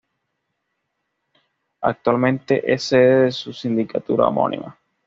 Actualmente 1.83 2.73
es 2.73 2.81
sede 2.85 3.25
de 3.25 3.31
su 3.31 3.53
sindicatura 3.53 4.25
homónima. 4.29 4.75